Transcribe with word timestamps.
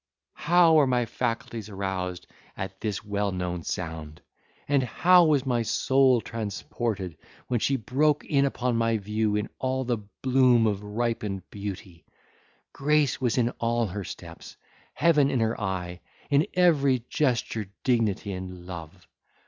How 0.33 0.73
were 0.73 0.87
my 0.87 1.05
faculties 1.05 1.69
aroused 1.69 2.25
at 2.57 2.81
this 2.81 3.05
well 3.05 3.31
known 3.31 3.61
sound! 3.61 4.19
and 4.67 4.81
how 4.81 5.25
was 5.25 5.45
my 5.45 5.61
soul 5.61 6.21
transported 6.21 7.15
when 7.49 7.59
she 7.59 7.75
broke 7.75 8.25
in 8.25 8.43
upon 8.45 8.77
my 8.77 8.97
view 8.97 9.35
in 9.35 9.47
all 9.59 9.83
the 9.83 9.99
bloom 10.23 10.65
of 10.65 10.81
ripened 10.81 11.47
beauty! 11.51 12.03
Grace 12.73 13.21
was 13.21 13.37
in 13.37 13.51
all 13.59 13.85
her 13.85 14.03
steps, 14.03 14.57
heaven 14.95 15.29
in 15.29 15.39
her 15.39 15.61
eye, 15.61 16.01
in 16.31 16.47
every 16.55 17.05
gesture 17.07 17.67
dignity 17.83 18.33
and 18.33 18.65
love! 18.65 19.05